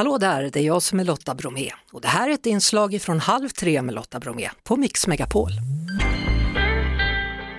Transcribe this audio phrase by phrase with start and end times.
[0.00, 3.02] Hallå där, det är jag som är Lotta Bromé och det här är ett inslag
[3.02, 5.50] från Halv tre med Lotta Bromé på Mix Megapol.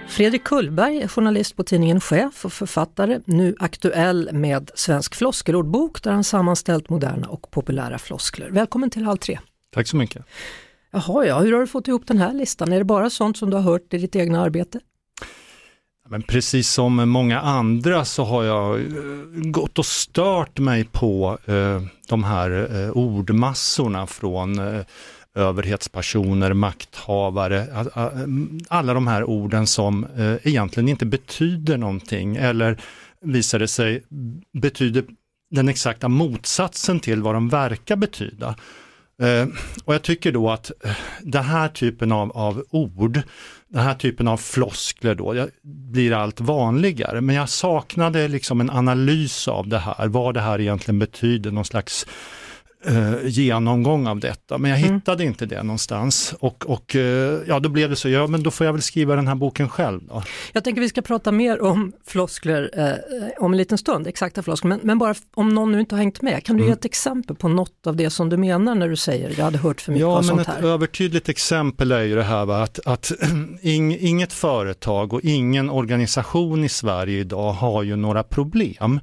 [0.07, 6.11] Fredrik Kullberg är journalist på tidningen Chef och författare, nu aktuell med Svensk floskelordbok där
[6.11, 8.49] han sammanställt moderna och populära floskler.
[8.49, 9.39] Välkommen till Halv tre.
[9.73, 10.25] Tack så mycket.
[10.91, 12.73] Jaha, ja, hur har du fått ihop den här listan?
[12.73, 14.79] Är det bara sånt som du har hört i ditt egna arbete?
[16.11, 18.85] Men precis som många andra så har jag eh,
[19.33, 24.81] gått och stört mig på eh, de här eh, ordmassorna från eh,
[25.35, 27.67] överhetspersoner, makthavare,
[28.67, 32.81] alla de här orden som eh, egentligen inte betyder någonting eller
[33.21, 34.03] visar det sig
[34.53, 35.05] betyder
[35.51, 38.55] den exakta motsatsen till vad de verkar betyda.
[39.21, 39.47] Eh,
[39.85, 43.21] och jag tycker då att eh, den här typen av, av ord,
[43.67, 47.21] den här typen av floskler då, blir allt vanligare.
[47.21, 51.65] Men jag saknade liksom en analys av det här, vad det här egentligen betyder, någon
[51.65, 52.05] slags
[52.85, 54.93] eh, genomgång av detta, men jag mm.
[54.93, 56.35] hittade inte det någonstans.
[56.39, 59.15] Och, och eh, ja, då blev det så, ja men då får jag väl skriva
[59.15, 60.01] den här boken själv.
[60.03, 60.23] Då.
[60.53, 64.69] Jag tänker vi ska prata mer om floskler eh, om en liten stund, exakta floskler,
[64.69, 66.69] men, men, bara om någon nu inte har hängt med, kan du mm.
[66.69, 69.57] ge ett exempel på något av det som du menar när du säger jag hade
[69.57, 70.53] hört för mycket ja, av sånt här?
[70.53, 72.63] Ja, men ett övertydligt exempel är ju det här va?
[72.63, 73.11] att, att
[73.61, 78.99] ing, inget företag och ingen organisation i Sverige idag har ju några problem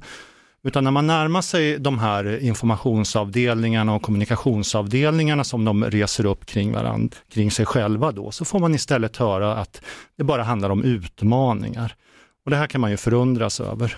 [0.63, 6.71] utan när man närmar sig de här informationsavdelningarna och kommunikationsavdelningarna som de reser upp kring,
[6.71, 9.81] varandra, kring sig själva då, så får man istället höra att
[10.17, 11.95] det bara handlar om utmaningar.
[12.45, 13.97] Och det här kan man ju förundras över.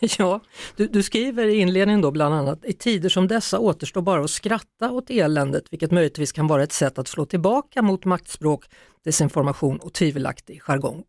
[0.18, 0.40] Ja,
[0.76, 4.30] du, du, skriver i inledningen då bland annat, i tider som dessa återstår bara att
[4.30, 8.64] skratta åt eländet, vilket möjligtvis kan vara ett sätt att slå tillbaka mot maktspråk,
[9.04, 11.04] desinformation och tvivelaktig jargong.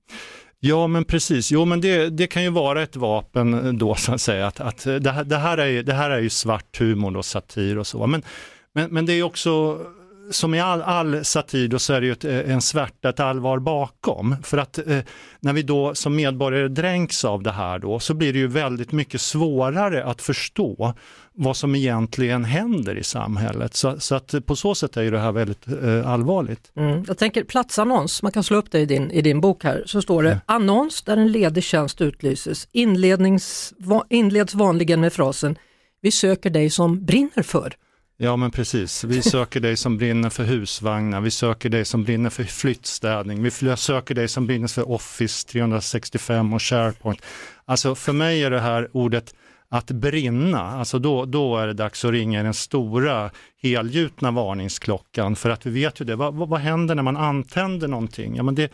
[0.61, 4.13] Ja men precis, jo men det, det kan ju vara ett vapen eh, då så
[4.13, 6.79] att säga, att, att eh, det, här, det, här är, det här är ju svart
[6.79, 8.23] humor och satir och så, men,
[8.73, 9.79] men, men det är också
[10.31, 13.59] som i all, all satir då så är det ju ett, en svärta, ett allvar
[13.59, 14.35] bakom.
[14.44, 14.99] För att eh,
[15.40, 18.91] när vi då som medborgare dränks av det här då så blir det ju väldigt
[18.91, 20.94] mycket svårare att förstå
[21.34, 23.75] vad som egentligen händer i samhället.
[23.75, 26.72] Så, så att på så sätt är ju det här väldigt eh, allvarligt.
[26.75, 27.03] Mm.
[27.07, 30.01] Jag tänker platsannons, man kan slå upp det i din, i din bok här, så
[30.01, 30.56] står det ja.
[30.56, 35.57] annons där en ledig tjänst utlyses, Inlednings, va, inleds vanligen med frasen
[36.01, 37.75] Vi söker dig som brinner för.
[38.22, 42.30] Ja men precis, vi söker dig som brinner för husvagnar, vi söker dig som brinner
[42.30, 47.22] för flyttstädning, vi söker dig som brinner för Office 365 och SharePoint.
[47.66, 49.35] Alltså för mig är det här ordet
[49.69, 53.31] att brinna, alltså då, då är det dags att ringa den stora
[53.62, 58.35] helgjutna varningsklockan för att vi vet ju det, vad, vad händer när man antänder någonting?
[58.35, 58.72] Ja, men det,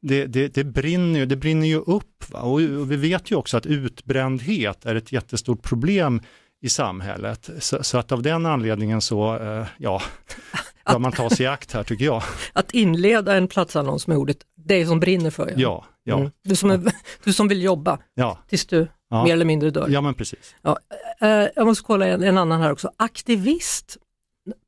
[0.00, 2.40] det, det, det, brinner, ju, det brinner ju upp va?
[2.40, 6.20] Och, och vi vet ju också att utbrändhet är ett jättestort problem
[6.62, 7.50] i samhället.
[7.58, 10.02] Så, så, att av den anledningen så, eh, ja,
[10.92, 12.22] bör man ta sig i akt här tycker jag.
[12.52, 15.46] Att inleda en platsannons med ordet det som brinner för.
[15.46, 15.84] Ja, ja.
[16.02, 16.18] ja.
[16.18, 16.30] Mm.
[16.44, 16.92] Du, som är,
[17.24, 18.38] du som vill jobba ja.
[18.48, 19.24] tills du ja.
[19.24, 19.88] mer eller mindre dör.
[19.88, 20.54] Ja men precis.
[20.62, 20.78] Ja,
[21.20, 22.90] eh, jag måste kolla en, en annan här också.
[22.96, 23.96] Aktivist,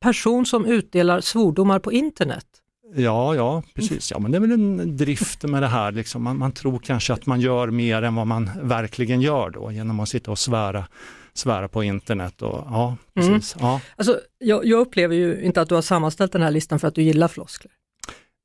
[0.00, 2.46] person som utdelar svordomar på internet.
[2.94, 4.10] Ja, ja, precis.
[4.10, 5.92] Ja, men det är väl en drift med det här.
[5.92, 6.22] Liksom.
[6.22, 10.00] Man, man, tror kanske att man gör mer än vad man verkligen gör då genom
[10.00, 10.86] att sitta och svära,
[11.32, 12.42] svära på internet.
[12.42, 12.98] Och, ja, mm.
[13.34, 13.56] precis.
[13.56, 13.66] Mm.
[13.66, 13.80] Ja.
[13.96, 16.94] Alltså, jag, jag, upplever ju inte att du har sammanställt den här listan för att
[16.94, 17.72] du gillar floskler.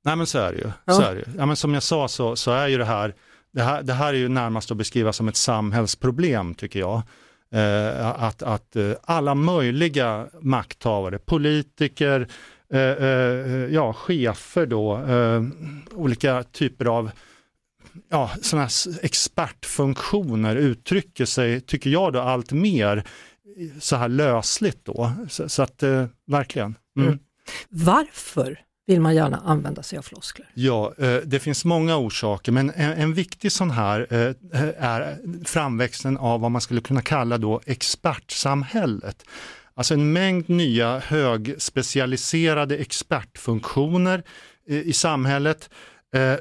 [0.06, 0.72] Nej men så är det ju.
[0.85, 0.94] Ja.
[0.94, 1.25] Så är det ju.
[1.38, 3.13] Ja, men som jag sa så, så är ju det här,
[3.53, 7.01] det här, det här är ju närmast att beskriva som ett samhällsproblem tycker jag.
[7.51, 12.28] Eh, att, att eh, alla möjliga makthavare, politiker,
[12.74, 15.44] eh, eh ja, chefer då, eh,
[15.91, 17.12] olika typer av
[18.09, 18.69] ja, sådana
[19.01, 23.03] expertfunktioner uttrycker sig, tycker jag då, allt mer
[23.79, 25.11] så här lösligt då.
[25.29, 26.75] Så, så att, eh, verkligen.
[26.97, 27.07] Mm.
[27.07, 27.19] Mm.
[27.69, 30.47] Varför vill man gärna använda sig av floskler?
[30.53, 34.35] Ja, eh, det finns många orsaker men en, en viktig sån här eh,
[34.77, 39.23] är framväxten av vad man skulle kunna kalla då expertsamhället.
[39.73, 44.24] Alltså en mängd nya högspecialiserade expertfunktioner
[44.68, 45.69] i samhället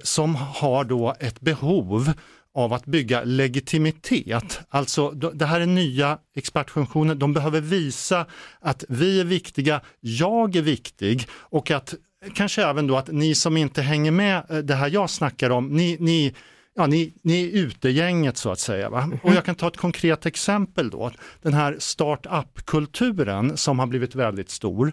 [0.03, 2.13] som har då ett behov
[2.55, 4.61] av att bygga legitimitet.
[4.69, 8.27] Alltså det här är nya expertfunktioner, de behöver visa
[8.61, 11.95] att vi är viktiga, jag är viktig och att
[12.35, 15.69] kanske även då att ni som inte hänger med eh, det här jag snackar om,
[15.69, 16.35] ni, ni
[16.75, 18.91] ja, ni, ni är utegänget så att säga.
[18.91, 19.03] Va?
[19.03, 19.19] Mm.
[19.23, 21.11] Och jag kan ta ett konkret exempel då.
[21.43, 24.93] Den här startup-kulturen som har blivit väldigt stor.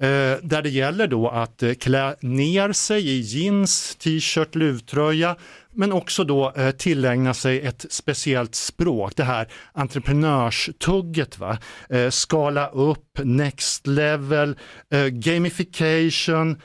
[0.00, 5.36] Eh, där det gäller då att eh, klä ner sig i jeans, t-shirt, luvtröja,
[5.74, 11.38] men också då eh, tillägna sig ett speciellt språk, det här entreprenörstugget.
[11.38, 11.58] Va?
[11.90, 14.56] Eh, skala upp, next level,
[14.90, 16.56] eh, gamification, eh,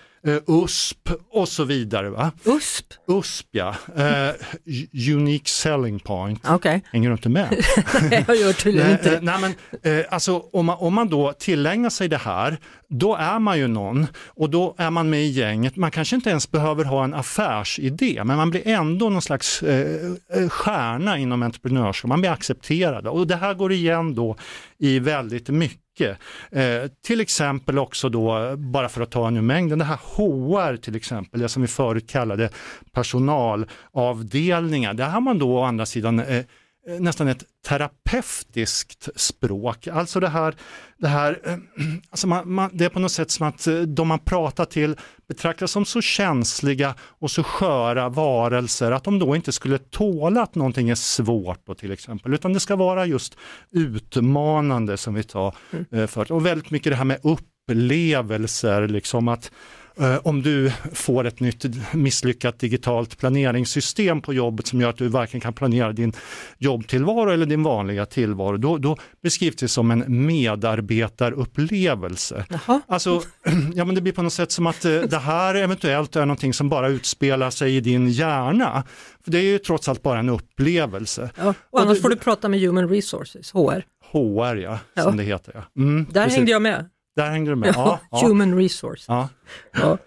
[0.48, 2.10] USP och så vidare.
[2.10, 2.32] Va?
[2.46, 2.86] USP?
[3.08, 4.36] USP ja, eh,
[5.14, 6.50] Unique Selling Point.
[6.50, 6.80] Okay.
[6.92, 7.66] Hänger du inte med?
[8.10, 9.54] nej, jag gör tydligen inte nej, men,
[10.00, 12.58] eh, alltså, om, man, om man då tillägnar sig det här,
[12.90, 15.76] då är man ju någon och då är man med i gänget.
[15.76, 20.12] Man kanske inte ens behöver ha en affärsidé, men man blir ändå någon slags eh,
[20.34, 22.10] eh stjärna inom entreprenörskap.
[22.10, 24.36] Man blir accepterad och det här går igen då
[24.78, 26.16] i väldigt mycket Eh,
[27.06, 31.40] till exempel också då, bara för att ta nu mängden, det här HR till exempel,
[31.40, 32.50] det som vi förut kallade
[32.92, 34.94] personalavdelningar.
[34.94, 36.44] Där har man då å andra sidan Eh,
[36.88, 39.88] nästan ett terapeutiskt språk.
[39.88, 40.56] Alltså det här,
[40.98, 41.58] det här eh,
[42.10, 44.96] alltså man, man, det är på något sätt som att eh, de man pratar till
[45.28, 50.56] betraktas som så känsliga och så sköra varelser att de då inte skulle tåla att
[50.56, 53.38] någonting är svårt då till exempel, utan det ska vara just
[53.72, 55.56] utmanande som vi tar
[55.92, 56.08] mm.
[56.08, 56.32] för.
[56.32, 59.81] Och väldigt mycket det här med upplevelser, liksom att Eh,
[60.24, 65.40] om du får ett nytt misslyckat digitalt planeringssystem på jobbet som gör att du varken
[65.40, 66.14] kan planera din
[66.58, 72.46] jobbtillvaro eller din vanliga tillvaro, då, då beskrivs det som en medarbetarupplevelse.
[72.50, 72.82] Jaha.
[72.88, 73.22] Alltså,
[73.76, 76.54] ja, men det blir på något sätt som att eh, det här eventuellt är någonting
[76.54, 78.84] som bara utspelar sig i din hjärna.
[79.24, 81.30] För Det är ju trots allt bara en upplevelse.
[81.38, 83.84] Ja, och annars får du prata med Human Resources, HR.
[84.12, 85.04] HR ja, ja.
[85.04, 85.52] som det heter.
[85.56, 85.82] Ja.
[85.82, 86.38] Mm, Där precis.
[86.38, 86.90] hängde jag med.
[87.16, 87.74] Där hängde du med.
[87.76, 89.04] Ja, human resource.
[89.72, 89.98] Ja.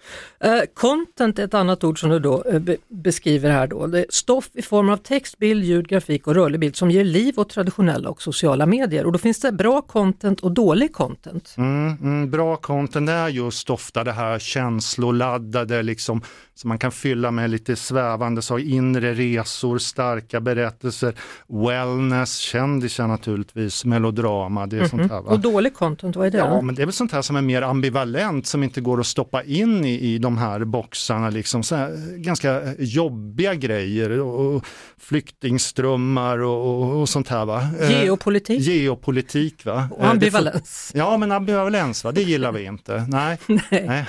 [0.44, 3.86] Uh, content är ett annat ord som du då be beskriver här då.
[3.86, 7.04] Det är stoff i form av text, bild, ljud, grafik och rörlig bild som ger
[7.04, 9.06] liv åt traditionella och sociala medier.
[9.06, 11.54] Och då finns det bra content och dålig content.
[11.56, 16.22] Mm, mm, bra content är just ofta det här känsloladdade liksom
[16.54, 21.14] som man kan fylla med lite svävande så inre resor, starka berättelser,
[21.48, 24.90] wellness, kändisar naturligtvis, melodrama, det är mm -hmm.
[24.90, 25.20] sånt här.
[25.20, 25.30] Va?
[25.30, 26.38] Och dålig content, vad är det?
[26.38, 29.06] Ja, men det är väl sånt här som är mer ambivalent, som inte går att
[29.06, 34.64] stoppa in i, i de här boxarna, liksom så här, ganska jobbiga grejer och, och
[34.98, 37.44] flyktingströmmar och, och, och, sånt här.
[37.44, 37.68] Va?
[37.80, 38.60] Eh, geopolitik.
[38.60, 39.88] geopolitik va?
[39.90, 40.92] Och ambivalens.
[40.94, 42.12] ja, men ambivalens, va?
[42.12, 43.06] det gillar vi inte.
[43.08, 43.38] Nej.
[43.46, 43.84] Nej.
[43.86, 44.06] Nej.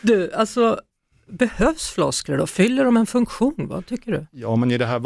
[0.00, 0.80] Du, alltså
[1.30, 2.46] behövs floskler då?
[2.46, 3.54] Fyller de en funktion?
[3.56, 4.26] Vad tycker du?
[4.30, 4.98] Ja, men i det här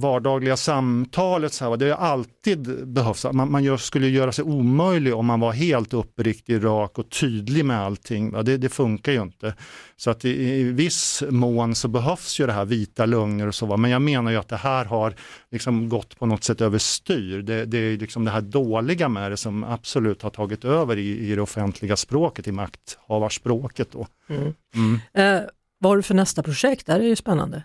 [0.00, 3.26] vardagliga samtalet, så här, det är alltid behövs.
[3.32, 7.64] Man, man gör, skulle göra sig omöjlig om man var helt uppriktig, rak och tydlig
[7.64, 8.44] med allting.
[8.44, 9.54] Det, det funkar ju inte.
[9.96, 13.76] Så att i, i, viss mån så behövs ju det här vita lögner och så,
[13.76, 15.14] men jag menar ju att det här har
[15.50, 17.42] liksom gått på något sätt överstyr.
[17.42, 21.18] Det, det är liksom det här dåliga med det som absolut har tagit över i,
[21.30, 23.92] i det offentliga språket, i makthavarspråket.
[23.92, 24.06] Då.
[24.28, 24.54] Mm.
[24.74, 24.94] Mm.
[25.18, 25.48] Uh,
[25.80, 26.86] vad har du för nästa projekt?
[26.86, 27.62] Det här är ju spännande.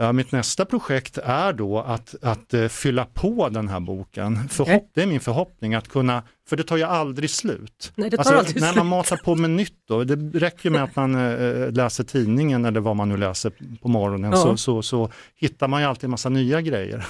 [0.00, 4.48] Ja, mitt nästa projekt är då att, att uh, fylla på den här boken.
[4.48, 4.88] Förhopp okay.
[4.94, 7.92] Det är min förhoppning att kunna, för det tar ju aldrig slut.
[7.94, 10.82] Nej, det tar alltså, aldrig när man matar på med nytt då, det räcker med
[10.82, 13.52] att man uh, läser tidningen eller vad man nu läser
[13.82, 14.36] på morgonen ja.
[14.36, 17.06] så, så, så hittar man ju alltid en massa nya grejer.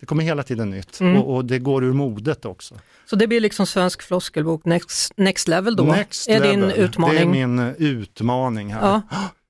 [0.00, 1.16] Det kommer hela tiden nytt mm.
[1.16, 2.74] och, och, det går ur modet också.
[3.06, 5.84] Så det blir liksom svensk floskelbok next, next level då?
[5.84, 6.60] Next är level.
[6.60, 7.16] din utmaning?
[7.16, 8.80] Det är min utmaning här.
[8.80, 9.02] Ja.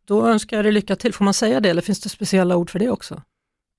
[0.08, 1.14] Då önskar jag dig lycka till.
[1.14, 3.22] Får man säga det eller finns det speciella ord för det också?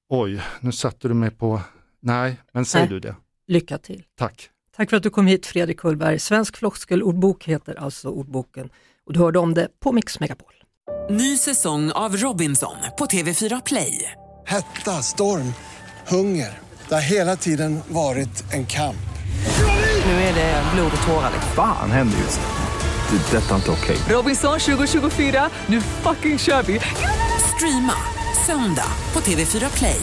[0.09, 1.61] Oj, nu satte du mig på...
[2.01, 2.89] Nej, men säg Nej.
[2.89, 3.15] du det.
[3.47, 4.03] Lycka till.
[4.17, 4.49] Tack.
[4.75, 6.19] Tack för att du kom hit Fredrik Kullberg.
[6.19, 8.69] Svensk floskelordbok heter alltså ordboken
[9.05, 10.53] och du hörde om det på Mix Megapol.
[11.09, 14.11] Ny säsong av Robinson på TV4 Play.
[14.45, 15.53] Hetta, storm,
[16.07, 16.59] hunger.
[16.87, 19.09] Det har hela tiden varit en kamp.
[20.05, 21.31] Nu är det blod och tårar.
[21.55, 22.58] Vad fan händer just nu?
[23.11, 23.37] Det.
[23.37, 23.95] detta är inte okej.
[23.95, 24.15] Okay.
[24.15, 26.79] Robinson 2024, nu fucking kör vi!
[27.55, 27.93] Streama,
[28.45, 30.01] söndag, på TV4 Play.